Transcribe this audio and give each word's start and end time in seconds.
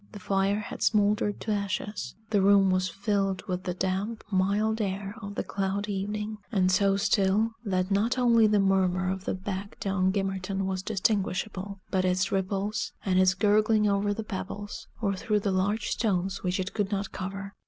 The 0.13 0.19
fire 0.19 0.61
had 0.61 0.81
smoldered 0.81 1.39
to 1.41 1.51
ashes; 1.51 2.15
the 2.31 2.41
room 2.41 2.71
was 2.71 2.89
filled 2.89 3.43
with 3.43 3.65
the 3.65 3.75
damp, 3.75 4.23
mild 4.31 4.81
air 4.81 5.13
of 5.21 5.35
the 5.35 5.43
cloudy 5.43 5.93
evening; 5.93 6.39
and 6.51 6.71
so 6.71 6.97
still, 6.97 7.51
that 7.63 7.91
not 7.91 8.17
only 8.17 8.47
the 8.47 8.59
murmur 8.59 9.11
of 9.11 9.25
the 9.25 9.35
beck 9.35 9.79
down 9.79 10.11
Gimmerton 10.11 10.65
was 10.65 10.81
distinguishable, 10.81 11.81
but 11.91 12.03
its 12.03 12.31
ripples, 12.31 12.93
and 13.05 13.19
its 13.19 13.35
gurgling 13.35 13.87
over 13.87 14.11
the 14.11 14.23
pebbles, 14.23 14.87
or 15.01 15.15
through 15.15 15.41
the 15.41 15.51
large 15.51 15.89
stones 15.89 16.41
which 16.41 16.59
it 16.59 16.73
could 16.73 16.89
not 16.91 17.11
cover. 17.11 17.53